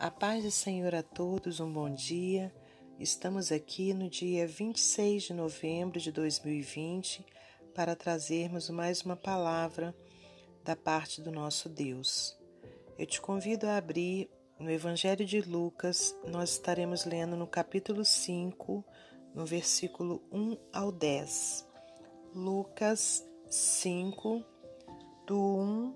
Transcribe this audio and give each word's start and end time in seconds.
A 0.00 0.10
paz 0.10 0.42
do 0.42 0.50
Senhor 0.50 0.94
a 0.94 1.02
todos, 1.02 1.60
um 1.60 1.70
bom 1.70 1.92
dia. 1.92 2.50
Estamos 2.98 3.52
aqui 3.52 3.92
no 3.92 4.08
dia 4.08 4.46
26 4.46 5.24
de 5.24 5.34
novembro 5.34 6.00
de 6.00 6.10
2020 6.10 7.22
para 7.74 7.94
trazermos 7.94 8.70
mais 8.70 9.02
uma 9.02 9.14
palavra 9.14 9.94
da 10.64 10.74
parte 10.74 11.20
do 11.20 11.30
nosso 11.30 11.68
Deus. 11.68 12.34
Eu 12.98 13.04
te 13.04 13.20
convido 13.20 13.66
a 13.66 13.76
abrir 13.76 14.30
no 14.58 14.70
Evangelho 14.70 15.26
de 15.26 15.42
Lucas, 15.42 16.16
nós 16.26 16.52
estaremos 16.52 17.04
lendo 17.04 17.36
no 17.36 17.46
capítulo 17.46 18.02
5, 18.02 18.82
no 19.34 19.44
versículo 19.44 20.22
1 20.32 20.56
ao 20.72 20.90
10. 20.90 21.68
Lucas 22.34 23.22
5, 23.50 24.42
do 25.26 25.38
1 25.38 25.94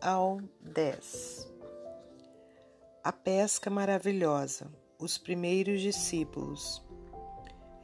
ao 0.00 0.40
10. 0.60 1.47
A 3.08 3.12
pesca 3.12 3.70
maravilhosa, 3.70 4.66
os 4.98 5.16
primeiros 5.16 5.80
discípulos. 5.80 6.84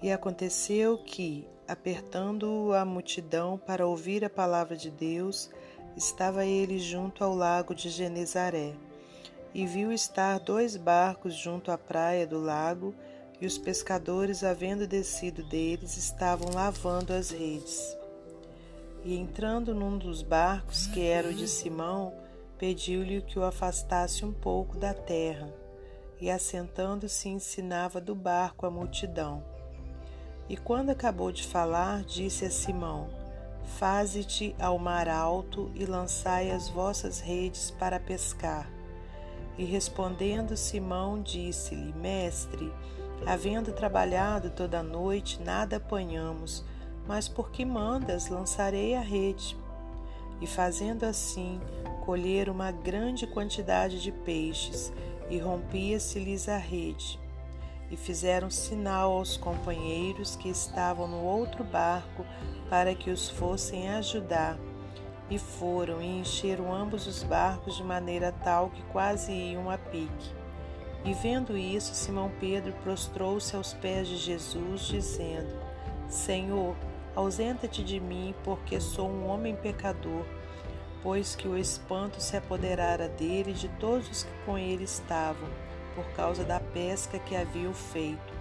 E 0.03 0.13
aconteceu 0.13 0.99
que, 0.99 1.49
apertando 1.67 2.75
a 2.75 2.85
multidão 2.85 3.57
para 3.57 3.87
ouvir 3.87 4.23
a 4.23 4.29
palavra 4.29 4.77
de 4.77 4.91
Deus, 4.91 5.49
estava 5.97 6.45
ele 6.45 6.79
junto 6.79 7.25
ao 7.25 7.35
lago 7.35 7.75
de 7.75 7.89
Genezaré, 7.89 8.75
e 9.55 9.65
viu 9.65 9.91
estar 9.91 10.39
dois 10.41 10.77
barcos 10.77 11.35
junto 11.35 11.71
à 11.71 11.79
praia 11.79 12.27
do 12.27 12.39
lago, 12.39 12.95
e 13.41 13.47
os 13.47 13.57
pescadores, 13.57 14.45
havendo 14.45 14.87
descido 14.87 15.43
deles, 15.43 15.97
estavam 15.97 16.53
lavando 16.53 17.15
as 17.15 17.31
redes. 17.31 17.97
E 19.03 19.17
entrando 19.17 19.75
num 19.75 19.97
dos 19.97 20.21
barcos, 20.21 20.87
que 20.87 21.01
era 21.01 21.31
o 21.31 21.33
de 21.33 21.49
Simão, 21.49 22.13
pediu-lhe 22.59 23.23
que 23.23 23.39
o 23.39 23.45
afastasse 23.45 24.25
um 24.25 24.33
pouco 24.33 24.77
da 24.77 24.95
terra, 24.95 25.53
e 26.21 26.31
assentando-se 26.31 27.29
ensinava 27.29 28.01
do 28.01 28.15
barco 28.15 28.67
a 28.67 28.71
multidão. 28.71 29.43
E 30.49 30.57
quando 30.57 30.91
acabou 30.91 31.33
de 31.33 31.47
falar, 31.47 32.03
disse 32.05 32.45
a 32.45 32.51
Simão: 32.51 33.09
Faze-te 33.79 34.55
ao 34.59 34.79
mar 34.79 35.09
alto 35.09 35.71
e 35.75 35.85
lançai 35.85 36.51
as 36.51 36.69
vossas 36.69 37.21
redes 37.21 37.71
para 37.71 37.99
pescar. 37.99 38.71
E 39.57 39.65
respondendo 39.65 40.57
Simão, 40.57 41.23
disse-lhe: 41.23 41.93
Mestre, 41.95 42.73
havendo 43.27 43.73
trabalhado 43.73 44.51
toda 44.51 44.81
a 44.81 44.83
noite, 44.83 45.41
nada 45.41 45.77
apanhamos, 45.77 46.65
mas 47.07 47.29
por 47.29 47.51
que 47.51 47.65
mandas, 47.65 48.29
lançarei 48.29 48.95
a 48.95 49.01
rede. 49.01 49.57
E 50.45 50.47
fazendo 50.47 51.05
assim, 51.05 51.59
colher 52.05 52.51
uma 52.51 52.71
grande 52.71 53.27
quantidade 53.27 54.03
de 54.03 54.13
peixes, 54.13 54.93
e 55.31 55.39
rompia-se-lhes 55.39 56.51
a 56.51 56.59
rede. 56.59 57.19
E 57.91 57.97
fizeram 57.97 58.51
sinal 58.51 59.13
aos 59.13 59.39
companheiros 59.39 60.37
que 60.37 60.51
estavam 60.51 61.09
no 61.09 61.25
outro 61.25 61.65
barco 61.65 62.27
para 62.69 62.95
que 62.95 63.09
os 63.09 63.31
fossem 63.31 63.89
ajudar. 63.89 64.59
E 65.31 65.39
foram 65.39 66.03
e 66.03 66.19
encheram 66.21 66.71
ambos 66.75 67.07
os 67.07 67.23
barcos 67.23 67.79
de 67.79 67.83
maneira 67.83 68.31
tal 68.31 68.69
que 68.69 68.83
quase 68.93 69.33
iam 69.33 69.71
a 69.71 69.79
pique. 69.79 70.35
E 71.07 71.15
vendo 71.15 71.57
isso, 71.57 71.95
Simão 71.95 72.31
Pedro 72.39 72.75
prostrou-se 72.83 73.57
aos 73.57 73.73
pés 73.73 74.07
de 74.09 74.19
Jesus, 74.19 74.83
dizendo: 74.83 75.59
Senhor, 76.07 76.77
ausenta-te 77.15 77.83
de 77.83 78.01
mim, 78.01 78.35
porque 78.43 78.81
sou 78.81 79.09
um 79.09 79.29
homem 79.29 79.55
pecador 79.57 80.25
pois 81.05 81.37
que 81.37 81.47
o 81.47 81.57
espanto 81.57 82.19
se 82.19 82.35
apoderara 82.35 83.11
dele 83.11 83.51
e 83.51 83.55
de 83.55 83.69
todos 83.79 84.09
os 84.09 84.23
que 84.23 84.33
com 84.47 84.57
ele 84.57 84.85
estavam, 84.85 85.51
por 85.95 86.07
causa 86.13 86.43
da 86.43 86.59
pesca 86.59 87.19
que 87.19 87.37
haviam 87.37 87.75
feito, 87.75 88.33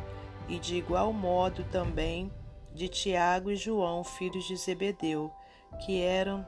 e 0.48 0.58
de 0.58 0.78
igual 0.78 1.12
modo 1.12 1.66
também 1.66 2.32
de 2.74 2.88
Tiago 2.88 3.52
e 3.52 3.58
João, 3.58 4.02
filhos 4.06 4.46
de 4.46 4.56
Zebedeu, 4.56 5.30
que 5.86 6.02
eram 6.02 6.46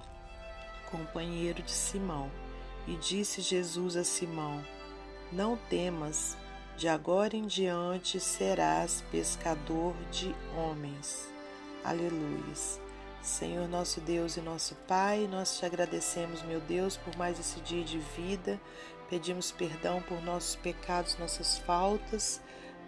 companheiro 0.89 1.61
de 1.61 1.71
Simão. 1.71 2.31
E 2.87 2.95
disse 2.95 3.41
Jesus 3.41 3.97
a 3.97 4.03
Simão: 4.03 4.63
Não 5.31 5.57
temas, 5.57 6.37
de 6.77 6.87
agora 6.87 7.35
em 7.35 7.45
diante 7.45 8.19
serás 8.19 9.03
pescador 9.11 9.93
de 10.11 10.33
homens. 10.57 11.34
Aleluias. 11.85 12.81
Senhor 13.21 13.67
nosso 13.67 14.01
Deus 14.01 14.37
e 14.37 14.41
nosso 14.41 14.73
Pai, 14.87 15.27
nós 15.29 15.59
te 15.59 15.67
agradecemos, 15.67 16.41
meu 16.41 16.59
Deus, 16.59 16.97
por 16.97 17.15
mais 17.15 17.39
esse 17.39 17.59
dia 17.59 17.83
de 17.83 17.99
vida. 17.99 18.59
Pedimos 19.07 19.51
perdão 19.51 20.01
por 20.01 20.19
nossos 20.23 20.55
pecados, 20.55 21.15
nossas 21.19 21.59
faltas, 21.59 22.41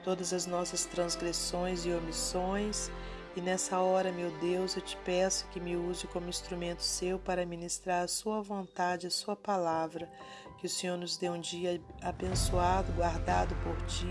todas 0.03 0.33
as 0.33 0.47
nossas 0.47 0.85
transgressões 0.85 1.85
e 1.85 1.91
omissões. 1.91 2.89
E 3.35 3.41
nessa 3.41 3.77
hora, 3.77 4.11
meu 4.11 4.31
Deus, 4.39 4.75
eu 4.75 4.81
te 4.81 4.97
peço 5.05 5.45
que 5.49 5.59
me 5.59 5.77
use 5.77 6.07
como 6.07 6.27
instrumento 6.27 6.81
seu 6.81 7.19
para 7.19 7.45
ministrar 7.45 8.03
a 8.03 8.07
sua 8.07 8.41
vontade, 8.41 9.05
a 9.05 9.11
sua 9.11 9.35
palavra. 9.35 10.09
Que 10.57 10.65
o 10.65 10.69
Senhor 10.69 10.97
nos 10.97 11.17
dê 11.17 11.29
um 11.29 11.39
dia 11.39 11.79
abençoado, 12.01 12.91
guardado 12.93 13.55
por 13.63 13.79
ti. 13.85 14.09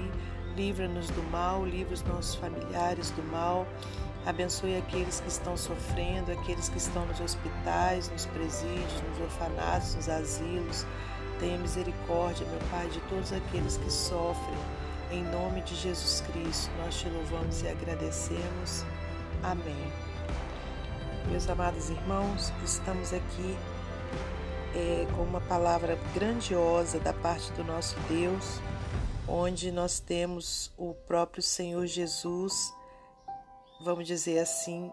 Livra-nos 0.55 1.11
do 1.11 1.23
mal, 1.25 1.67
livra 1.67 1.93
os 1.93 2.03
nossos 2.03 2.37
familiares 2.37 3.11
do 3.11 3.23
mal 3.25 3.67
Abençoe 4.27 4.77
aqueles 4.77 5.21
que 5.21 5.29
estão 5.29 5.57
sofrendo, 5.57 6.33
aqueles 6.33 6.69
que 6.69 6.79
estão 6.79 7.07
nos 7.07 7.21
hospitais, 7.21 8.11
nos 8.11 8.27
presídios, 8.27 9.01
nos 9.03 9.21
orfanatos, 9.21 9.95
nos 9.95 10.09
asilos. 10.09 10.85
Tenha 11.39 11.57
misericórdia, 11.57 12.45
meu 12.49 12.59
Pai, 12.69 12.89
de 12.89 12.99
todos 13.03 13.33
aqueles 13.33 13.77
que 13.77 13.89
sofrem. 13.89 14.59
Em 15.13 15.23
nome 15.23 15.61
de 15.61 15.77
Jesus 15.77 16.25
Cristo, 16.33 16.73
nós 16.79 16.97
te 16.97 17.09
louvamos 17.09 17.63
e 17.63 17.69
agradecemos. 17.69 18.85
Amém. 19.45 19.93
Meus 21.31 21.49
amados 21.49 21.89
irmãos, 21.89 22.53
estamos 22.65 23.13
aqui 23.13 23.57
é, 24.75 25.07
com 25.15 25.23
uma 25.23 25.41
palavra 25.43 25.97
grandiosa 26.13 26.99
da 26.99 27.13
parte 27.13 27.53
do 27.53 27.63
nosso 27.63 27.95
Deus, 28.09 28.61
onde 29.29 29.71
nós 29.71 30.01
temos 30.01 30.73
o 30.77 30.95
próprio 30.95 31.45
Senhor 31.45 31.87
Jesus 31.87 32.75
vamos 33.81 34.07
dizer 34.07 34.39
assim, 34.39 34.91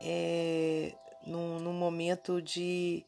é, 0.00 0.94
num, 1.26 1.58
num 1.58 1.72
momento 1.72 2.40
de, 2.40 3.04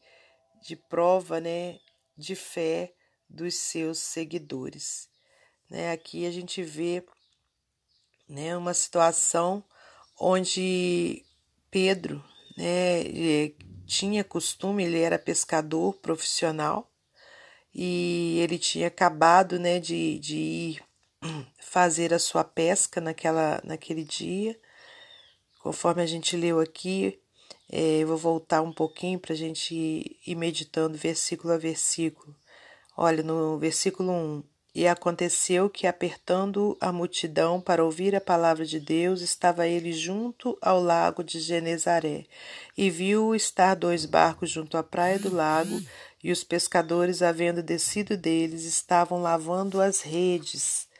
de 0.61 0.75
prova, 0.75 1.39
né, 1.39 1.79
de 2.17 2.35
fé 2.35 2.93
dos 3.29 3.55
seus 3.55 3.99
seguidores. 3.99 5.09
Né? 5.69 5.91
Aqui 5.91 6.25
a 6.25 6.31
gente 6.31 6.61
vê 6.63 7.03
né, 8.27 8.55
uma 8.55 8.73
situação 8.73 9.63
onde 10.19 11.25
Pedro 11.69 12.23
né, 12.57 13.03
tinha 13.85 14.23
costume, 14.23 14.83
ele 14.83 14.99
era 14.99 15.17
pescador 15.17 15.95
profissional 15.95 16.89
e 17.73 18.37
ele 18.39 18.59
tinha 18.59 18.87
acabado 18.87 19.59
né, 19.59 19.79
de, 19.79 20.19
de 20.19 20.37
ir 20.37 20.83
fazer 21.59 22.13
a 22.13 22.19
sua 22.19 22.43
pesca 22.43 23.01
naquela, 23.01 23.59
naquele 23.63 24.03
dia 24.03 24.57
Conforme 25.63 26.01
a 26.01 26.05
gente 26.05 26.35
leu 26.35 26.59
aqui, 26.59 27.17
é, 27.71 27.99
eu 27.99 28.07
vou 28.09 28.17
voltar 28.17 28.61
um 28.61 28.73
pouquinho 28.73 29.17
para 29.17 29.31
a 29.31 29.37
gente 29.37 29.73
ir 30.27 30.35
meditando 30.35 30.97
versículo 30.97 31.53
a 31.53 31.57
versículo. 31.57 32.35
Olha, 32.97 33.23
no 33.23 33.57
versículo 33.57 34.11
1: 34.11 34.43
E 34.75 34.85
aconteceu 34.85 35.69
que, 35.69 35.87
apertando 35.87 36.77
a 36.81 36.91
multidão 36.91 37.61
para 37.61 37.81
ouvir 37.81 38.13
a 38.13 38.19
palavra 38.19 38.65
de 38.65 38.77
Deus, 38.77 39.21
estava 39.21 39.65
ele 39.65 39.93
junto 39.93 40.57
ao 40.61 40.83
lago 40.83 41.23
de 41.23 41.39
Genezaré, 41.39 42.25
e 42.77 42.89
viu 42.89 43.33
estar 43.33 43.73
dois 43.73 44.05
barcos 44.05 44.49
junto 44.49 44.77
à 44.77 44.83
praia 44.83 45.17
do 45.17 45.33
lago, 45.33 45.81
e 46.21 46.29
os 46.29 46.43
pescadores, 46.43 47.21
havendo 47.21 47.63
descido 47.63 48.17
deles, 48.17 48.65
estavam 48.65 49.21
lavando 49.21 49.79
as 49.79 50.01
redes 50.01 50.91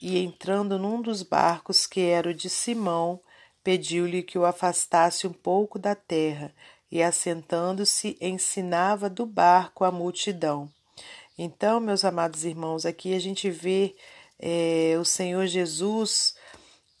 e 0.00 0.18
entrando 0.18 0.78
num 0.78 1.02
dos 1.02 1.22
barcos 1.22 1.86
que 1.86 2.00
era 2.00 2.30
o 2.30 2.34
de 2.34 2.48
Simão, 2.48 3.20
pediu-lhe 3.62 4.22
que 4.22 4.38
o 4.38 4.46
afastasse 4.46 5.26
um 5.26 5.32
pouco 5.32 5.78
da 5.78 5.94
terra, 5.94 6.54
e 6.90 7.02
assentando-se 7.02 8.16
ensinava 8.20 9.08
do 9.08 9.24
barco 9.24 9.84
a 9.84 9.92
multidão. 9.92 10.68
Então, 11.38 11.78
meus 11.78 12.04
amados 12.04 12.44
irmãos, 12.44 12.84
aqui 12.84 13.14
a 13.14 13.20
gente 13.20 13.48
vê 13.48 13.94
é, 14.38 14.96
o 14.98 15.04
Senhor 15.04 15.46
Jesus 15.46 16.34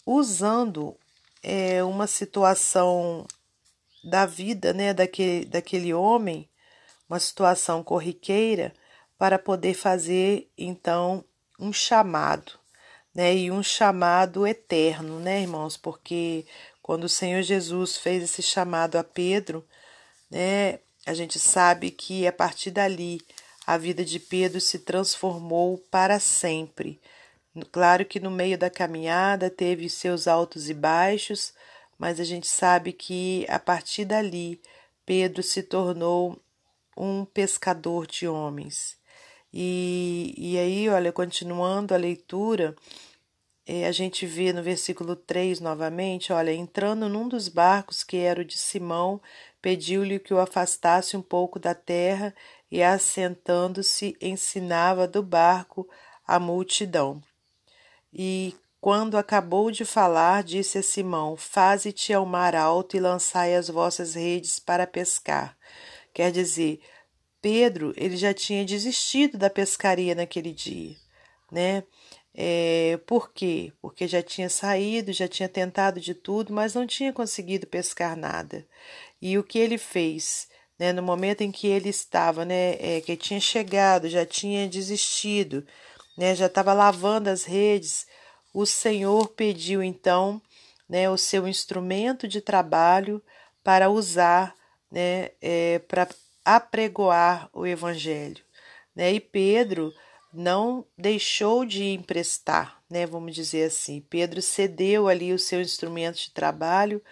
usando 0.06 0.96
é, 1.42 1.82
uma 1.82 2.06
situação 2.06 3.26
da 4.04 4.26
vida 4.26 4.72
né, 4.72 4.94
daquele, 4.94 5.44
daquele 5.44 5.92
homem, 5.92 6.48
uma 7.08 7.18
situação 7.18 7.82
corriqueira, 7.82 8.72
para 9.18 9.38
poder 9.38 9.74
fazer 9.74 10.48
então 10.56 11.24
um 11.58 11.72
chamado 11.72 12.59
né? 13.14 13.34
E 13.34 13.50
um 13.50 13.62
chamado 13.62 14.46
eterno, 14.46 15.18
né, 15.20 15.42
irmãos? 15.42 15.76
Porque 15.76 16.46
quando 16.82 17.04
o 17.04 17.08
Senhor 17.08 17.42
Jesus 17.42 17.96
fez 17.96 18.22
esse 18.22 18.42
chamado 18.42 18.96
a 18.96 19.04
Pedro, 19.04 19.64
né, 20.30 20.78
a 21.06 21.14
gente 21.14 21.38
sabe 21.38 21.90
que 21.90 22.26
a 22.26 22.32
partir 22.32 22.70
dali 22.70 23.20
a 23.66 23.76
vida 23.76 24.04
de 24.04 24.18
Pedro 24.18 24.60
se 24.60 24.80
transformou 24.80 25.78
para 25.90 26.18
sempre. 26.18 27.00
Claro 27.72 28.04
que 28.04 28.20
no 28.20 28.30
meio 28.30 28.56
da 28.56 28.70
caminhada 28.70 29.50
teve 29.50 29.88
seus 29.88 30.26
altos 30.26 30.68
e 30.68 30.74
baixos, 30.74 31.52
mas 31.98 32.18
a 32.18 32.24
gente 32.24 32.46
sabe 32.46 32.92
que 32.92 33.44
a 33.48 33.58
partir 33.58 34.04
dali 34.04 34.60
Pedro 35.04 35.42
se 35.42 35.62
tornou 35.62 36.40
um 36.96 37.24
pescador 37.24 38.06
de 38.06 38.26
homens. 38.26 38.96
E, 39.52 40.34
e 40.36 40.58
aí, 40.58 40.88
olha, 40.88 41.12
continuando 41.12 41.92
a 41.92 41.96
leitura, 41.96 42.76
é, 43.66 43.86
a 43.86 43.92
gente 43.92 44.26
vê 44.26 44.52
no 44.52 44.62
versículo 44.62 45.14
3 45.14 45.60
novamente: 45.60 46.32
olha, 46.32 46.52
entrando 46.52 47.08
num 47.08 47.28
dos 47.28 47.48
barcos 47.48 48.02
que 48.02 48.16
era 48.16 48.40
o 48.40 48.44
de 48.44 48.58
Simão, 48.58 49.20
pediu-lhe 49.60 50.18
que 50.18 50.34
o 50.34 50.40
afastasse 50.40 51.16
um 51.16 51.22
pouco 51.22 51.58
da 51.58 51.74
terra 51.74 52.34
e, 52.70 52.82
assentando-se, 52.82 54.16
ensinava 54.20 55.06
do 55.06 55.22
barco 55.22 55.88
a 56.26 56.38
multidão. 56.38 57.22
E 58.12 58.54
quando 58.80 59.18
acabou 59.18 59.70
de 59.70 59.84
falar, 59.84 60.42
disse 60.42 60.78
a 60.78 60.82
Simão: 60.82 61.36
Faze-te 61.36 62.12
ao 62.12 62.24
mar 62.24 62.54
alto 62.54 62.96
e 62.96 63.00
lançai 63.00 63.54
as 63.54 63.68
vossas 63.68 64.14
redes 64.14 64.58
para 64.58 64.86
pescar. 64.86 65.56
Quer 66.14 66.32
dizer, 66.32 66.80
Pedro 67.40 67.92
ele 67.96 68.16
já 68.16 68.34
tinha 68.34 68.64
desistido 68.64 69.38
da 69.38 69.50
pescaria 69.50 70.14
naquele 70.14 70.52
dia, 70.52 70.96
né? 71.50 71.84
É, 72.34 72.98
por 73.06 73.32
quê? 73.32 73.72
Porque 73.82 74.06
já 74.06 74.22
tinha 74.22 74.48
saído, 74.48 75.12
já 75.12 75.26
tinha 75.26 75.48
tentado 75.48 76.00
de 76.00 76.14
tudo, 76.14 76.52
mas 76.52 76.74
não 76.74 76.86
tinha 76.86 77.12
conseguido 77.12 77.66
pescar 77.66 78.16
nada. 78.16 78.66
E 79.20 79.36
o 79.36 79.44
que 79.44 79.58
ele 79.58 79.78
fez? 79.78 80.48
Né, 80.78 80.92
no 80.94 81.02
momento 81.02 81.42
em 81.42 81.52
que 81.52 81.66
ele 81.66 81.90
estava, 81.90 82.42
né, 82.44 82.76
é, 82.80 83.02
que 83.02 83.14
tinha 83.14 83.38
chegado, 83.38 84.08
já 84.08 84.24
tinha 84.24 84.66
desistido, 84.66 85.66
né, 86.16 86.34
já 86.34 86.46
estava 86.46 86.72
lavando 86.72 87.28
as 87.28 87.44
redes, 87.44 88.06
o 88.54 88.64
Senhor 88.64 89.28
pediu 89.28 89.82
então 89.82 90.40
né, 90.88 91.10
o 91.10 91.18
seu 91.18 91.46
instrumento 91.46 92.26
de 92.26 92.40
trabalho 92.40 93.22
para 93.62 93.90
usar 93.90 94.54
né, 94.90 95.30
é, 95.40 95.78
para 95.80 96.08
apregoar 96.56 97.48
o 97.52 97.66
Evangelho. 97.66 98.42
Né? 98.94 99.12
E 99.12 99.20
Pedro 99.20 99.92
não 100.32 100.84
deixou 100.96 101.64
de 101.64 101.92
emprestar, 101.92 102.80
né, 102.88 103.04
vamos 103.04 103.34
dizer 103.34 103.64
assim. 103.64 104.00
Pedro 104.00 104.40
cedeu 104.40 105.08
ali 105.08 105.32
o 105.32 105.38
seu 105.38 105.60
instrumento 105.60 106.16
de 106.18 106.30
trabalho 106.30 107.02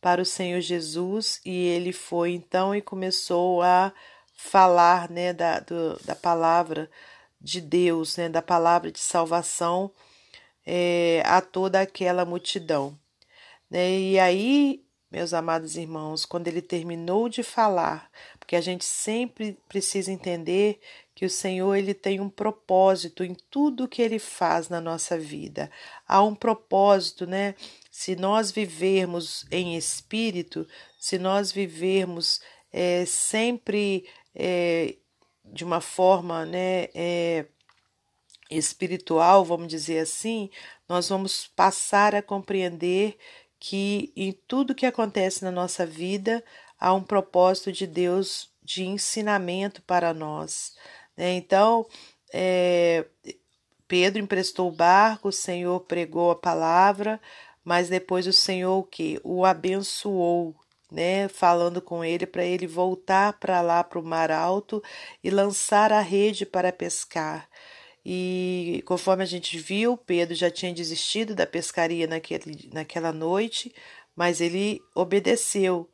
para 0.00 0.22
o 0.22 0.26
Senhor 0.26 0.60
Jesus 0.60 1.40
e 1.44 1.66
ele 1.66 1.92
foi 1.92 2.32
então 2.32 2.74
e 2.74 2.80
começou 2.80 3.62
a 3.62 3.92
falar 4.34 5.10
né, 5.10 5.32
da, 5.32 5.58
do, 5.58 5.98
da 6.04 6.14
palavra 6.14 6.88
de 7.40 7.60
Deus, 7.60 8.16
né, 8.16 8.28
da 8.28 8.42
palavra 8.42 8.92
de 8.92 9.00
salvação 9.00 9.90
é, 10.64 11.22
a 11.24 11.40
toda 11.40 11.80
aquela 11.80 12.24
multidão. 12.24 12.98
Né? 13.70 13.98
E 13.98 14.18
aí, 14.18 14.84
meus 15.10 15.32
amados 15.32 15.76
irmãos, 15.76 16.26
quando 16.26 16.48
ele 16.48 16.60
terminou 16.60 17.28
de 17.28 17.42
falar, 17.42 18.10
porque 18.38 18.54
a 18.54 18.60
gente 18.60 18.84
sempre 18.84 19.58
precisa 19.68 20.12
entender 20.12 20.80
que 21.14 21.24
o 21.24 21.30
Senhor 21.30 21.74
ele 21.74 21.94
tem 21.94 22.20
um 22.20 22.28
propósito 22.28 23.24
em 23.24 23.34
tudo 23.50 23.88
que 23.88 24.02
ele 24.02 24.18
faz 24.18 24.68
na 24.68 24.80
nossa 24.80 25.18
vida. 25.18 25.70
Há 26.06 26.22
um 26.22 26.34
propósito, 26.34 27.26
né? 27.26 27.54
Se 27.90 28.14
nós 28.14 28.50
vivermos 28.50 29.46
em 29.50 29.76
espírito, 29.76 30.66
se 30.98 31.18
nós 31.18 31.50
vivermos 31.50 32.40
é, 32.72 33.04
sempre 33.04 34.06
é, 34.34 34.94
de 35.44 35.64
uma 35.64 35.80
forma 35.80 36.44
né, 36.44 36.88
é, 36.94 37.46
espiritual, 38.50 39.44
vamos 39.44 39.68
dizer 39.68 40.00
assim, 40.00 40.50
nós 40.88 41.08
vamos 41.08 41.46
passar 41.48 42.14
a 42.14 42.22
compreender 42.22 43.18
que 43.58 44.12
em 44.16 44.32
tudo 44.46 44.74
que 44.74 44.86
acontece 44.86 45.44
na 45.44 45.50
nossa 45.50 45.84
vida 45.84 46.44
há 46.78 46.92
um 46.94 47.02
propósito 47.02 47.72
de 47.72 47.86
Deus 47.86 48.50
de 48.62 48.84
ensinamento 48.84 49.82
para 49.82 50.12
nós. 50.14 50.76
Né? 51.16 51.32
Então, 51.32 51.86
é, 52.32 53.06
Pedro 53.86 54.22
emprestou 54.22 54.68
o 54.68 54.74
barco, 54.74 55.28
o 55.28 55.32
Senhor 55.32 55.80
pregou 55.80 56.30
a 56.30 56.36
palavra, 56.36 57.20
mas 57.64 57.88
depois 57.88 58.26
o 58.26 58.32
Senhor 58.32 58.78
o 58.78 58.84
que? 58.84 59.20
O 59.24 59.44
abençoou, 59.44 60.54
né, 60.90 61.28
falando 61.28 61.82
com 61.82 62.04
ele 62.04 62.26
para 62.26 62.44
ele 62.44 62.66
voltar 62.66 63.34
para 63.34 63.60
lá 63.60 63.82
para 63.82 63.98
o 63.98 64.04
mar 64.04 64.30
alto 64.30 64.82
e 65.22 65.30
lançar 65.30 65.92
a 65.92 66.00
rede 66.00 66.46
para 66.46 66.72
pescar. 66.72 67.48
E 68.10 68.82
conforme 68.86 69.22
a 69.22 69.26
gente 69.26 69.58
viu, 69.58 69.94
Pedro 69.94 70.34
já 70.34 70.50
tinha 70.50 70.72
desistido 70.72 71.34
da 71.34 71.46
pescaria 71.46 72.06
naquele, 72.06 72.70
naquela 72.72 73.12
noite, 73.12 73.70
mas 74.16 74.40
ele 74.40 74.80
obedeceu, 74.94 75.86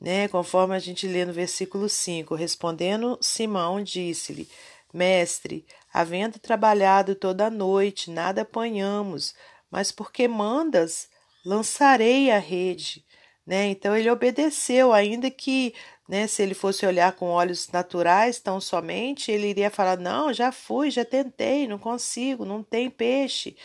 né? 0.00 0.28
Conforme 0.28 0.76
a 0.76 0.78
gente 0.78 1.08
lê 1.08 1.24
no 1.24 1.32
versículo 1.32 1.88
5, 1.88 2.36
respondendo 2.36 3.18
Simão, 3.20 3.82
disse-lhe: 3.82 4.48
Mestre, 4.94 5.66
havendo 5.92 6.38
trabalhado 6.38 7.16
toda 7.16 7.46
a 7.46 7.50
noite, 7.50 8.08
nada 8.08 8.42
apanhamos, 8.42 9.34
mas 9.68 9.90
porque 9.90 10.28
mandas, 10.28 11.08
lançarei 11.44 12.30
a 12.30 12.38
rede. 12.38 13.04
Né? 13.48 13.68
Então 13.68 13.96
ele 13.96 14.10
obedeceu, 14.10 14.92
ainda 14.92 15.30
que 15.30 15.74
né, 16.06 16.26
se 16.26 16.42
ele 16.42 16.52
fosse 16.52 16.84
olhar 16.84 17.12
com 17.12 17.30
olhos 17.30 17.66
naturais 17.70 18.38
tão 18.38 18.60
somente, 18.60 19.32
ele 19.32 19.48
iria 19.48 19.70
falar: 19.70 19.96
Não, 19.96 20.34
já 20.34 20.52
fui, 20.52 20.90
já 20.90 21.02
tentei, 21.02 21.66
não 21.66 21.78
consigo, 21.78 22.44
não 22.44 22.62
tem 22.62 22.90
peixe. 22.90 23.56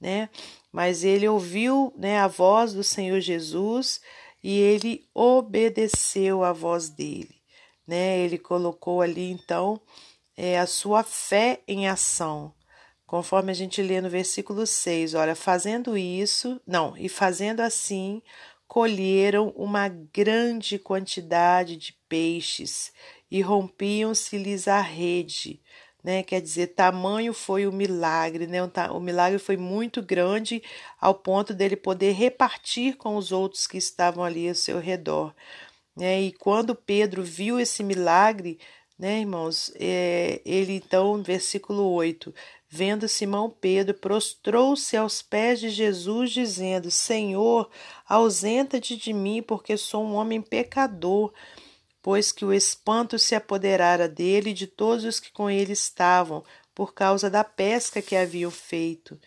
Né? 0.00 0.28
Mas 0.70 1.02
ele 1.02 1.26
ouviu 1.26 1.92
né, 1.96 2.20
a 2.20 2.28
voz 2.28 2.72
do 2.72 2.84
Senhor 2.84 3.18
Jesus 3.18 4.00
e 4.44 4.60
ele 4.60 5.08
obedeceu 5.12 6.44
à 6.44 6.52
voz 6.52 6.88
dele. 6.88 7.34
Né? 7.84 8.20
Ele 8.20 8.38
colocou 8.38 9.02
ali 9.02 9.32
então 9.32 9.80
é, 10.36 10.56
a 10.56 10.66
sua 10.68 11.02
fé 11.02 11.62
em 11.66 11.88
ação. 11.88 12.54
Conforme 13.12 13.50
a 13.50 13.54
gente 13.54 13.82
lê 13.82 14.00
no 14.00 14.08
versículo 14.08 14.66
6, 14.66 15.14
olha, 15.14 15.34
fazendo 15.34 15.98
isso, 15.98 16.60
não, 16.64 16.96
e 16.96 17.08
fazendo 17.10 17.60
assim, 17.60 18.22
colheram 18.72 19.52
uma 19.54 19.86
grande 19.86 20.78
quantidade 20.78 21.76
de 21.76 21.92
peixes 22.08 22.90
e 23.30 23.42
rompiam-se-lhes 23.42 24.66
a 24.66 24.80
rede. 24.80 25.60
Né? 26.02 26.22
Quer 26.22 26.40
dizer, 26.40 26.68
tamanho 26.68 27.34
foi 27.34 27.66
o 27.66 27.70
milagre, 27.70 28.46
né? 28.46 28.60
O 28.90 28.98
milagre 28.98 29.38
foi 29.38 29.58
muito 29.58 30.00
grande 30.00 30.62
ao 30.98 31.14
ponto 31.14 31.52
dele 31.52 31.76
poder 31.76 32.12
repartir 32.12 32.96
com 32.96 33.16
os 33.16 33.30
outros 33.30 33.66
que 33.66 33.76
estavam 33.76 34.24
ali 34.24 34.48
ao 34.48 34.54
seu 34.54 34.78
redor. 34.78 35.34
Né? 35.94 36.22
E 36.22 36.32
quando 36.32 36.74
Pedro 36.74 37.22
viu 37.22 37.60
esse 37.60 37.82
milagre, 37.84 38.58
né, 38.98 39.20
irmãos, 39.20 39.70
é, 39.78 40.40
ele 40.46 40.76
então, 40.76 41.22
versículo 41.22 41.90
8, 41.90 42.34
Vendo 42.74 43.06
Simão 43.06 43.50
Pedro, 43.50 43.92
prostrou-se 43.92 44.96
aos 44.96 45.20
pés 45.20 45.60
de 45.60 45.68
Jesus, 45.68 46.30
dizendo: 46.30 46.90
Senhor, 46.90 47.68
ausenta-te 48.08 48.96
de 48.96 49.12
mim, 49.12 49.42
porque 49.42 49.76
sou 49.76 50.02
um 50.02 50.14
homem 50.14 50.40
pecador. 50.40 51.34
Pois 52.00 52.32
que 52.32 52.46
o 52.46 52.52
espanto 52.52 53.18
se 53.18 53.34
apoderara 53.34 54.08
dele 54.08 54.50
e 54.50 54.54
de 54.54 54.66
todos 54.66 55.04
os 55.04 55.20
que 55.20 55.30
com 55.30 55.50
ele 55.50 55.74
estavam, 55.74 56.42
por 56.74 56.94
causa 56.94 57.28
da 57.28 57.44
pesca 57.44 58.00
que 58.00 58.16
haviam 58.16 58.50
feito. 58.50 59.20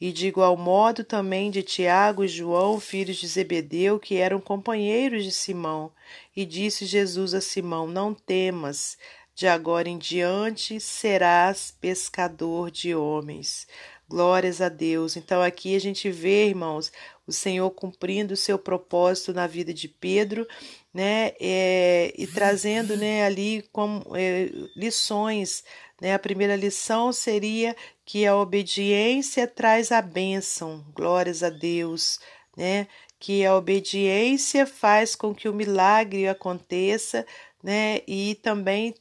E 0.00 0.12
de 0.12 0.28
igual 0.28 0.56
modo 0.56 1.02
também 1.02 1.50
de 1.50 1.64
Tiago 1.64 2.22
e 2.22 2.28
João, 2.28 2.78
filhos 2.78 3.16
de 3.16 3.26
Zebedeu, 3.26 3.98
que 3.98 4.14
eram 4.14 4.40
companheiros 4.40 5.24
de 5.24 5.32
Simão. 5.32 5.90
E 6.36 6.44
disse 6.44 6.86
Jesus 6.86 7.34
a 7.34 7.40
Simão: 7.40 7.88
Não 7.88 8.14
temas 8.14 8.96
de 9.34 9.46
agora 9.46 9.88
em 9.88 9.98
diante 9.98 10.78
serás 10.80 11.74
pescador 11.80 12.70
de 12.70 12.94
homens. 12.94 13.66
Glórias 14.08 14.60
a 14.60 14.68
Deus. 14.68 15.16
Então 15.16 15.40
aqui 15.42 15.74
a 15.74 15.80
gente 15.80 16.10
vê, 16.10 16.48
irmãos, 16.48 16.92
o 17.26 17.32
Senhor 17.32 17.70
cumprindo 17.70 18.34
o 18.34 18.36
seu 18.36 18.58
propósito 18.58 19.32
na 19.32 19.46
vida 19.46 19.72
de 19.72 19.88
Pedro, 19.88 20.46
né, 20.92 21.32
é, 21.40 22.12
e 22.18 22.26
trazendo, 22.26 22.96
né, 22.96 23.24
ali 23.24 23.64
como 23.72 24.04
é, 24.14 24.50
lições. 24.76 25.64
Né? 26.00 26.12
A 26.12 26.18
primeira 26.18 26.56
lição 26.56 27.12
seria 27.12 27.74
que 28.04 28.26
a 28.26 28.36
obediência 28.36 29.46
traz 29.46 29.92
a 29.92 30.02
bênção. 30.02 30.84
Glórias 30.94 31.42
a 31.42 31.48
Deus, 31.48 32.20
né? 32.56 32.88
Que 33.18 33.46
a 33.46 33.56
obediência 33.56 34.66
faz 34.66 35.14
com 35.14 35.32
que 35.32 35.48
o 35.48 35.54
milagre 35.54 36.26
aconteça, 36.28 37.24
né? 37.62 38.00
E 38.06 38.34
também 38.42 38.94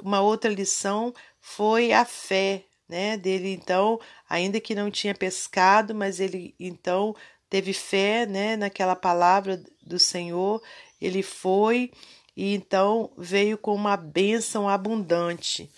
uma 0.00 0.20
outra 0.20 0.50
lição 0.50 1.14
foi 1.40 1.92
a 1.92 2.04
fé, 2.04 2.64
né, 2.88 3.16
dele 3.16 3.52
então, 3.52 3.98
ainda 4.28 4.60
que 4.60 4.74
não 4.74 4.90
tinha 4.90 5.14
pescado, 5.14 5.94
mas 5.94 6.20
ele 6.20 6.54
então 6.58 7.14
teve 7.48 7.72
fé, 7.72 8.26
né, 8.26 8.56
naquela 8.56 8.96
palavra 8.96 9.62
do 9.82 9.98
Senhor, 9.98 10.62
ele 11.00 11.22
foi 11.22 11.90
e 12.36 12.54
então 12.54 13.10
veio 13.16 13.58
com 13.58 13.74
uma 13.74 13.96
bênção 13.96 14.68
abundante. 14.68 15.70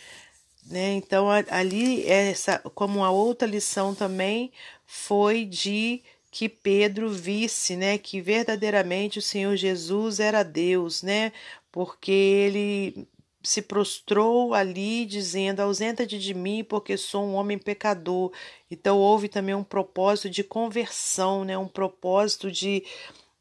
né? 0.67 0.95
Então 0.95 1.29
ali 1.51 2.07
essa 2.07 2.59
como 2.75 3.05
a 3.05 3.11
outra 3.11 3.47
lição 3.47 3.95
também 3.95 4.53
foi 4.87 5.45
de 5.45 6.03
que 6.31 6.49
Pedro 6.49 7.11
visse, 7.11 7.77
né, 7.77 7.97
que 7.97 8.21
verdadeiramente 8.21 9.19
o 9.19 9.23
Senhor 9.23 9.55
Jesus 9.57 10.19
era 10.19 10.43
Deus, 10.43 11.03
né? 11.03 11.33
Porque 11.71 12.11
ele 12.11 13.07
se 13.45 13.63
prostrou 13.63 14.55
ali 14.55 15.05
dizendo: 15.05 15.61
Ausenta-te 15.61 16.19
de 16.19 16.35
mim, 16.35 16.65
porque 16.65 16.97
sou 16.97 17.25
um 17.25 17.35
homem 17.35 17.59
pecador. 17.59 18.33
Então 18.71 18.99
houve 18.99 19.29
também 19.29 19.55
um 19.55 19.63
propósito 19.63 20.31
de 20.31 20.43
conversão, 20.43 21.45
né? 21.45 21.57
um 21.57 21.69
propósito 21.69 22.51
de, 22.51 22.85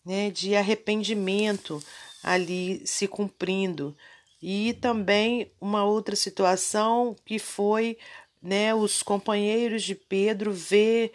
né, 0.05 0.29
de 0.29 0.55
arrependimento 0.55 1.81
ali 2.21 2.85
se 2.85 3.07
cumprindo. 3.07 3.95
E 4.41 4.73
também 4.73 5.51
uma 5.59 5.85
outra 5.85 6.15
situação 6.15 7.15
que 7.25 7.39
foi 7.39 7.97
né, 8.41 8.75
os 8.75 9.01
companheiros 9.01 9.83
de 9.83 9.95
Pedro 9.95 10.51
ver, 10.51 11.13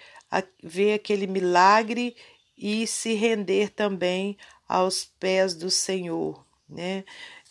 ver 0.62 0.94
aquele 0.94 1.26
milagre 1.26 2.16
e 2.56 2.86
se 2.86 3.12
render 3.12 3.68
também 3.68 4.36
aos 4.66 5.04
pés 5.04 5.54
do 5.54 5.70
Senhor. 5.70 6.42
Né? 6.66 7.04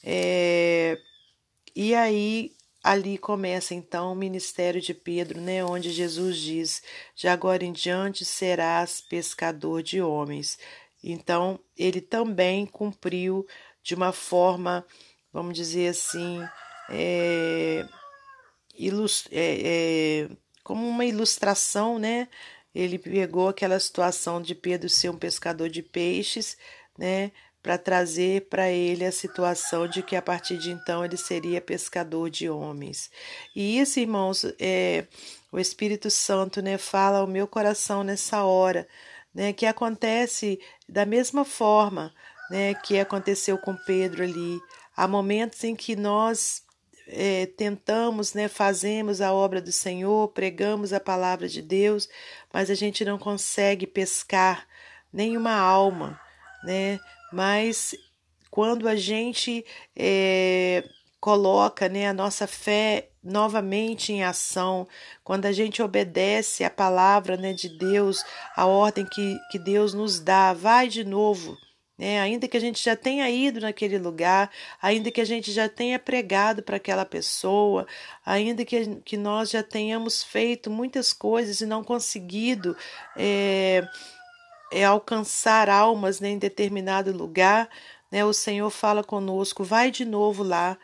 É, 0.03 1.00
e 1.79 1.93
aí 1.93 2.51
ali 2.84 3.19
começa 3.19 3.75
então 3.75 4.12
o 4.12 4.15
ministério 4.15 4.81
de 4.81 4.96
Pedro, 4.96 5.39
né, 5.39 5.63
onde 5.63 5.91
Jesus 5.91 6.38
diz: 6.39 6.81
"De 7.15 7.27
agora 7.27 7.63
em 7.63 7.72
diante 7.72 8.25
serás 8.25 9.00
pescador 9.00 9.84
de 9.84 10.01
homens". 10.01 10.57
Então, 11.03 11.60
ele 11.77 12.01
também 12.01 12.65
cumpriu 12.65 13.46
de 13.84 13.93
uma 13.93 14.12
forma, 14.12 14.84
vamos 15.31 15.53
dizer 15.53 15.89
assim, 15.89 16.41
é, 16.89 17.86
ilust 18.75 19.27
é, 19.31 20.25
é, 20.25 20.29
como 20.63 20.88
uma 20.88 21.05
ilustração, 21.05 22.00
né? 22.00 22.27
Ele 22.74 22.98
pegou 22.98 23.50
aquela 23.50 23.79
situação 23.79 24.41
de 24.41 24.55
Pedro 24.55 24.89
ser 24.89 25.10
um 25.10 25.17
pescador 25.17 25.69
de 25.69 25.84
peixes, 25.84 26.57
né? 26.98 27.31
Para 27.67 27.77
trazer 27.77 28.47
para 28.47 28.71
ele 28.71 29.03
a 29.03 29.12
situação 29.12 29.89
de 29.89 30.01
que 30.01 30.15
a 30.15 30.21
partir 30.21 30.57
de 30.57 30.71
então 30.71 31.03
ele 31.03 31.17
seria 31.17 31.59
pescador 31.59 32.29
de 32.29 32.50
homens. 32.50 33.12
E 33.53 33.77
isso, 33.77 34.00
irmãos, 34.00 34.45
é, 34.57 35.05
o 35.51 35.59
Espírito 35.59 36.09
Santo 36.09 36.62
né, 36.62 36.77
fala 36.77 37.17
ao 37.17 37.27
meu 37.27 37.45
coração 37.45 38.05
nessa 38.05 38.45
hora, 38.45 38.88
né, 39.36 39.51
que 39.51 39.65
acontece 39.65 40.62
da 40.88 41.05
mesma 41.05 41.43
forma 41.43 42.13
né, 42.50 42.74
que 42.74 42.97
aconteceu 42.97 43.57
com 43.57 43.75
Pedro 43.75 44.24
ali. 44.24 44.62
Há 44.95 45.05
momentos 45.05 45.62
em 45.65 45.75
que 45.75 45.93
nós 45.93 46.63
é, 47.05 47.47
tentamos, 47.47 48.33
né, 48.33 48.47
fazemos 48.47 49.19
a 49.19 49.33
obra 49.33 49.62
do 49.62 49.74
Senhor, 49.74 50.29
pregamos 50.29 50.93
a 50.93 51.01
palavra 51.01 51.50
de 51.50 51.62
Deus, 51.62 52.07
mas 52.53 52.69
a 52.69 52.75
gente 52.75 53.03
não 53.03 53.17
consegue 53.17 53.86
pescar 53.86 54.65
nenhuma 55.12 55.51
alma, 55.51 56.17
né? 56.63 56.97
Mas 57.31 57.96
quando 58.50 58.88
a 58.88 58.96
gente 58.96 59.65
é, 59.96 60.84
coloca 61.19 61.89
né, 61.89 62.07
a 62.07 62.13
nossa 62.13 62.48
fé 62.48 63.10
novamente 63.24 64.13
em 64.13 64.24
ação, 64.24 64.88
quando 65.24 65.46
a 65.46 65.51
gente 65.51 65.81
obedece 65.81 66.63
a 66.63 66.69
palavra 66.69 67.36
né, 67.36 67.53
de 67.53 67.69
Deus, 67.69 68.24
a 68.55 68.65
ordem 68.65 69.05
que, 69.05 69.38
que 69.51 69.60
Deus 69.60 69.93
nos 69.93 70.19
dá, 70.19 70.53
vai 70.53 70.88
de 70.88 71.03
novo. 71.03 71.57
Né? 71.98 72.22
Ainda 72.22 72.48
que 72.48 72.55
a 72.55 72.60
gente 72.60 72.84
já 72.84 72.96
tenha 72.96 73.29
ido 73.29 73.60
naquele 73.60 73.98
lugar, 73.98 74.51
ainda 74.79 75.10
que 75.10 75.19
a 75.19 75.25
gente 75.25 75.51
já 75.51 75.67
tenha 75.67 75.98
pregado 75.98 76.62
para 76.62 76.77
aquela 76.77 77.03
pessoa, 77.03 77.88
ainda 78.24 78.63
que, 78.63 78.98
que 79.01 79.17
nós 79.17 79.50
já 79.50 79.63
tenhamos 79.63 80.24
feito 80.24 80.69
muitas 80.69 81.12
coisas 81.12 81.60
e 81.60 81.65
não 81.65 81.84
conseguido. 81.84 82.77
É, 83.15 83.84
é, 84.71 84.83
alcançar 84.83 85.69
almas 85.69 86.19
né, 86.19 86.29
em 86.29 86.38
determinado 86.38 87.12
lugar, 87.12 87.69
né, 88.12 88.24
o 88.25 88.33
Senhor 88.33 88.69
fala 88.69 89.03
conosco, 89.03 89.63
vai 89.63 89.91
de 89.91 90.05
novo 90.05 90.43
lá. 90.43 90.77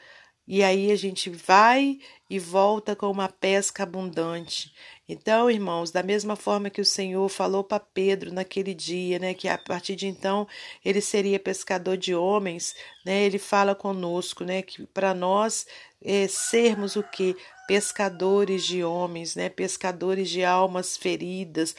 E 0.45 0.61
aí 0.61 0.91
a 0.91 0.95
gente 0.95 1.29
vai 1.29 1.99
e 2.29 2.37
volta 2.37 2.95
com 2.95 3.09
uma 3.09 3.29
pesca 3.29 3.83
abundante. 3.83 4.73
Então, 5.07 5.49
irmãos, 5.49 5.91
da 5.91 6.03
mesma 6.03 6.35
forma 6.35 6.69
que 6.69 6.81
o 6.81 6.85
Senhor 6.85 7.27
falou 7.29 7.63
para 7.63 7.79
Pedro 7.79 8.33
naquele 8.33 8.73
dia, 8.73 9.19
né, 9.19 9.33
que 9.33 9.47
a 9.47 9.57
partir 9.57 9.95
de 9.95 10.07
então 10.07 10.47
ele 10.83 11.01
seria 11.01 11.39
pescador 11.39 11.97
de 11.97 12.15
homens, 12.15 12.75
né, 13.05 13.23
ele 13.23 13.37
fala 13.37 13.75
conosco, 13.75 14.43
né, 14.43 14.61
que 14.61 14.85
para 14.87 15.13
nós 15.13 15.65
é, 16.01 16.27
sermos 16.27 16.95
o 16.95 17.03
que 17.03 17.35
pescadores 17.67 18.65
de 18.65 18.83
homens, 18.83 19.35
né, 19.35 19.49
pescadores 19.49 20.29
de 20.29 20.43
almas 20.43 20.97
feridas, 20.97 21.75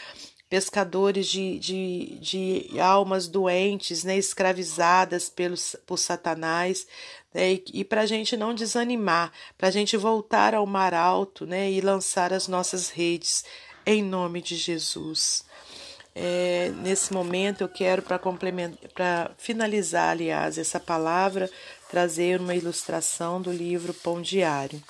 pescadores 0.55 1.27
de, 1.27 1.59
de, 1.59 2.19
de 2.21 2.81
almas 2.81 3.27
doentes, 3.27 4.05
né, 4.05 4.17
escravizadas 4.17 5.29
pelos, 5.29 5.75
por 5.85 5.99
Satanás, 5.99 6.87
né, 7.35 7.55
e, 7.55 7.65
e 7.81 7.85
para 7.85 8.03
a 8.03 8.07
gente 8.07 8.37
não 8.37 8.55
desanimar, 8.55 9.33
para 9.59 9.67
a 9.67 9.71
gente 9.73 9.97
voltar 9.97 10.55
ao 10.55 10.65
mar 10.65 10.95
alto 10.95 11.45
né, 11.45 11.73
e 11.73 11.81
lançar 11.81 12.33
as 12.33 12.47
nossas 12.47 12.89
redes, 12.89 13.45
em 13.85 14.01
nome 14.01 14.41
de 14.41 14.55
Jesus. 14.55 15.45
É, 16.15 16.71
nesse 16.77 17.13
momento 17.13 17.63
eu 17.63 17.69
quero 17.69 18.01
para 18.01 18.17
complementar, 18.17 18.89
para 18.95 19.33
finalizar, 19.37 20.11
aliás, 20.11 20.57
essa 20.57 20.79
palavra, 20.79 21.51
trazer 21.91 22.41
uma 22.41 22.55
ilustração 22.55 23.43
do 23.43 23.51
livro 23.51 23.93
Pão 23.93 24.23
Diário. 24.23 24.81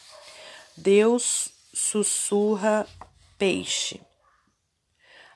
Deus 0.77 1.49
sussurra 1.73 2.87
peixe. 3.39 3.99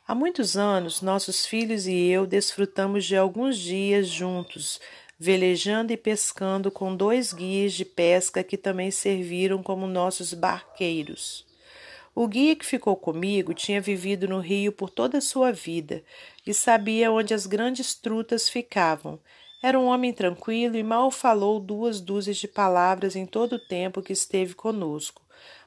Há 0.08 0.14
muitos 0.14 0.56
anos, 0.56 1.02
nossos 1.02 1.44
filhos 1.44 1.86
e 1.86 2.06
eu 2.06 2.26
desfrutamos 2.26 3.04
de 3.04 3.14
alguns 3.14 3.58
dias 3.58 4.08
juntos, 4.08 4.80
velejando 5.18 5.92
e 5.92 5.98
pescando 5.98 6.70
com 6.70 6.96
dois 6.96 7.34
guias 7.34 7.74
de 7.74 7.84
pesca 7.84 8.42
que 8.42 8.56
também 8.56 8.90
serviram 8.90 9.62
como 9.62 9.86
nossos 9.86 10.32
barqueiros. 10.32 11.44
O 12.14 12.26
guia 12.26 12.56
que 12.56 12.64
ficou 12.64 12.96
comigo 12.96 13.52
tinha 13.52 13.82
vivido 13.82 14.26
no 14.26 14.40
rio 14.40 14.72
por 14.72 14.88
toda 14.88 15.18
a 15.18 15.20
sua 15.20 15.52
vida 15.52 16.02
e 16.46 16.54
sabia 16.54 17.12
onde 17.12 17.34
as 17.34 17.44
grandes 17.44 17.94
trutas 17.94 18.48
ficavam. 18.48 19.20
Era 19.62 19.78
um 19.78 19.88
homem 19.88 20.14
tranquilo 20.14 20.78
e 20.78 20.82
mal 20.82 21.10
falou 21.10 21.60
duas 21.60 22.00
dúzias 22.00 22.38
de 22.38 22.48
palavras 22.48 23.14
em 23.14 23.26
todo 23.26 23.56
o 23.56 23.66
tempo 23.68 24.00
que 24.00 24.14
esteve 24.14 24.54
conosco, 24.54 25.20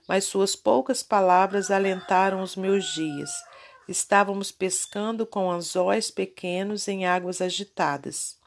mas 0.08 0.24
suas 0.24 0.56
poucas 0.56 1.04
palavras 1.04 1.70
alentaram 1.70 2.42
os 2.42 2.56
meus 2.56 2.92
dias. 2.92 3.30
Estávamos 3.88 4.52
pescando 4.52 5.26
com 5.26 5.52
anzóis 5.52 6.12
pequenos 6.12 6.88
em 6.88 7.06
águas 7.06 7.42
agitadas. 7.42 8.38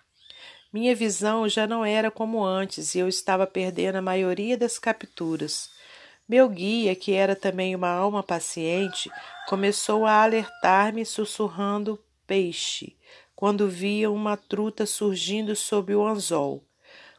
Minha 0.72 0.94
visão 0.94 1.48
já 1.48 1.66
não 1.66 1.84
era 1.84 2.10
como 2.10 2.44
antes 2.44 2.94
e 2.94 2.98
eu 2.98 3.08
estava 3.08 3.46
perdendo 3.46 3.96
a 3.96 4.02
maioria 4.02 4.56
das 4.56 4.78
capturas. 4.78 5.70
Meu 6.28 6.48
guia, 6.48 6.96
que 6.96 7.12
era 7.12 7.36
também 7.36 7.74
uma 7.74 7.90
alma 7.90 8.22
paciente, 8.22 9.10
começou 9.46 10.06
a 10.06 10.22
alertar-me 10.22 11.04
sussurrando 11.04 12.02
peixe, 12.26 12.96
quando 13.36 13.68
via 13.68 14.10
uma 14.10 14.36
truta 14.36 14.86
surgindo 14.86 15.54
sob 15.54 15.94
o 15.94 16.06
anzol. 16.06 16.64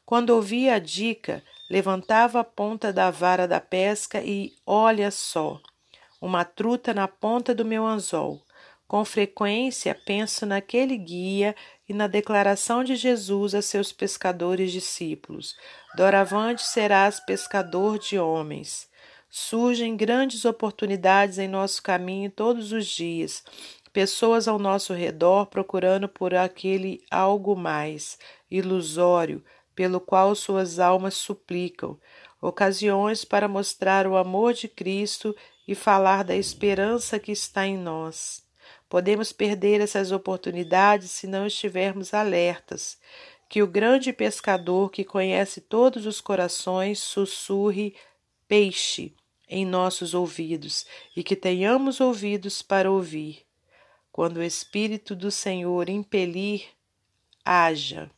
Quando 0.06 0.32
ouvia 0.32 0.76
a 0.76 0.80
dica, 0.80 1.44
levantava 1.70 2.40
a 2.40 2.44
ponta 2.44 2.92
da 2.92 3.10
vara 3.12 3.48
da 3.48 3.60
pesca 3.60 4.22
e, 4.24 4.54
olha 4.66 5.12
só, 5.12 5.62
uma 6.22 6.44
truta 6.44 6.94
na 6.94 7.08
ponta 7.08 7.54
do 7.54 7.66
meu 7.66 7.86
anzol. 7.86 8.42
Com 8.88 9.04
frequência 9.04 10.00
penso 10.06 10.46
naquele 10.46 10.96
guia 10.98 11.56
e 11.90 11.94
na 11.94 12.08
declaração 12.08 12.84
de 12.84 12.96
Jesus 12.96 13.56
a 13.56 13.62
seus 13.62 13.92
pescadores 13.92 14.72
discípulos: 14.72 15.56
Doravante 15.96 16.64
serás 16.64 17.20
pescador 17.20 17.98
de 17.98 18.20
homens. 18.20 18.88
Surgem 19.30 19.98
grandes 19.98 20.46
oportunidades 20.46 21.40
em 21.40 21.48
nosso 21.48 21.82
caminho 21.82 22.30
todos 22.32 22.72
os 22.72 22.86
dias, 22.86 23.44
pessoas 23.92 24.48
ao 24.48 24.60
nosso 24.60 24.94
redor 24.94 25.48
procurando 25.48 26.08
por 26.08 26.36
aquele 26.36 27.04
algo 27.10 27.56
mais, 27.56 28.18
ilusório, 28.50 29.44
pelo 29.76 30.00
qual 30.00 30.36
suas 30.36 30.80
almas 30.80 31.16
suplicam, 31.16 32.00
ocasiões 32.42 33.26
para 33.26 33.48
mostrar 33.48 34.08
o 34.08 34.16
amor 34.16 34.54
de 34.54 34.68
Cristo 34.68 35.36
e 35.68 35.74
falar 35.74 36.24
da 36.24 36.36
esperança 36.36 37.20
que 37.20 37.32
está 37.32 37.66
em 37.66 37.78
nós. 37.78 38.44
Podemos 38.90 39.32
perder 39.32 39.82
essas 39.82 40.12
oportunidades 40.12 41.12
se 41.12 41.28
não 41.28 41.46
estivermos 41.46 42.14
alertas. 42.14 42.98
Que 43.50 43.62
o 43.62 43.68
grande 43.68 44.12
pescador 44.12 44.92
que 44.92 45.04
conhece 45.04 45.62
todos 45.62 46.06
os 46.06 46.20
corações 46.20 47.00
sussurre 47.00 47.96
peixe 48.48 49.14
em 49.48 49.66
nossos 49.66 50.14
ouvidos 50.14 50.86
e 51.16 51.24
que 51.24 51.36
tenhamos 51.36 52.00
ouvidos 52.00 52.62
para 52.62 52.92
ouvir. 52.92 53.46
Quando 54.12 54.38
o 54.38 54.44
Espírito 54.44 55.16
do 55.16 55.30
Senhor 55.30 55.90
impelir, 55.90 56.66
haja. 57.44 58.10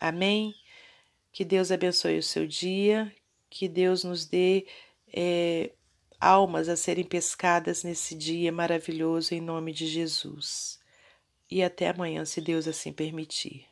Amém? 0.00 0.54
Que 1.32 1.44
Deus 1.44 1.70
abençoe 1.70 2.18
o 2.18 2.22
seu 2.22 2.46
dia, 2.46 3.12
que 3.50 3.68
Deus 3.68 4.04
nos 4.04 4.24
dê 4.24 4.66
é, 5.12 5.72
almas 6.20 6.68
a 6.68 6.76
serem 6.76 7.04
pescadas 7.04 7.84
nesse 7.84 8.14
dia 8.14 8.50
maravilhoso 8.50 9.34
em 9.34 9.40
nome 9.40 9.72
de 9.72 9.86
Jesus. 9.86 10.78
E 11.50 11.62
até 11.62 11.88
amanhã, 11.88 12.24
se 12.24 12.40
Deus 12.40 12.66
assim 12.66 12.92
permitir. 12.92 13.66